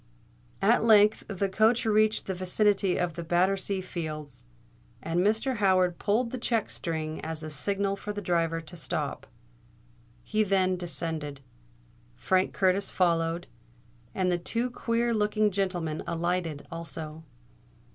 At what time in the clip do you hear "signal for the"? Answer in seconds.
7.51-8.19